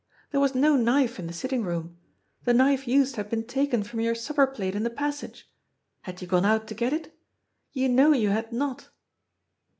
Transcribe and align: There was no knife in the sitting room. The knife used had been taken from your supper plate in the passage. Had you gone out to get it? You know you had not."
There 0.31 0.41
was 0.41 0.55
no 0.55 0.75
knife 0.77 1.19
in 1.19 1.27
the 1.27 1.31
sitting 1.31 1.61
room. 1.61 1.99
The 2.45 2.55
knife 2.55 2.87
used 2.87 3.17
had 3.17 3.29
been 3.29 3.43
taken 3.43 3.83
from 3.83 3.99
your 3.99 4.15
supper 4.15 4.47
plate 4.47 4.73
in 4.73 4.81
the 4.81 4.89
passage. 4.89 5.47
Had 6.01 6.23
you 6.23 6.27
gone 6.27 6.43
out 6.43 6.65
to 6.69 6.73
get 6.73 6.91
it? 6.91 7.15
You 7.71 7.87
know 7.87 8.11
you 8.11 8.31
had 8.31 8.51
not." 8.51 8.89